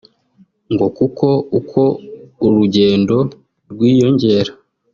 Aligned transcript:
ngo 0.73 0.87
kuko 0.97 1.27
uko 1.59 1.81
urugendo 2.45 3.17
rwiyongera 3.71 4.51